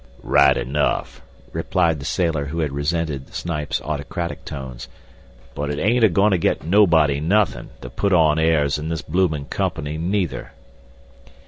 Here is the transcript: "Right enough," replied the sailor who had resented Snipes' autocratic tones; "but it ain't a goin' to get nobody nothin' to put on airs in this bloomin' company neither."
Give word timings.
"Right 0.23 0.57
enough," 0.57 1.21
replied 1.53 1.99
the 1.99 2.05
sailor 2.07 2.45
who 2.45 2.61
had 2.61 2.71
resented 2.71 3.31
Snipes' 3.35 3.79
autocratic 3.83 4.43
tones; 4.45 4.87
"but 5.53 5.69
it 5.69 5.77
ain't 5.77 6.03
a 6.03 6.09
goin' 6.09 6.31
to 6.31 6.39
get 6.39 6.63
nobody 6.65 7.19
nothin' 7.19 7.69
to 7.81 7.89
put 7.91 8.11
on 8.11 8.39
airs 8.39 8.79
in 8.79 8.89
this 8.89 9.03
bloomin' 9.03 9.45
company 9.45 9.99
neither." 9.99 10.53